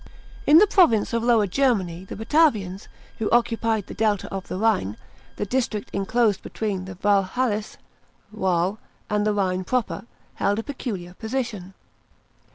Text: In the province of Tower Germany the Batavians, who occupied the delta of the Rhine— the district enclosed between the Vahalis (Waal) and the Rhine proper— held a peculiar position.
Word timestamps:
In 0.47 0.57
the 0.57 0.65
province 0.65 1.13
of 1.13 1.21
Tower 1.21 1.45
Germany 1.45 2.05
the 2.05 2.15
Batavians, 2.15 2.87
who 3.19 3.29
occupied 3.29 3.85
the 3.85 3.93
delta 3.93 4.27
of 4.33 4.47
the 4.47 4.57
Rhine— 4.57 4.97
the 5.35 5.45
district 5.45 5.91
enclosed 5.93 6.41
between 6.41 6.85
the 6.85 6.95
Vahalis 6.95 7.77
(Waal) 8.31 8.79
and 9.11 9.27
the 9.27 9.33
Rhine 9.35 9.63
proper— 9.63 10.05
held 10.41 10.57
a 10.57 10.63
peculiar 10.63 11.13
position. 11.13 11.75